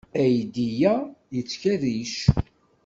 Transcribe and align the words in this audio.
Aydi-a 0.21 0.95
yettkerric. 1.35 2.15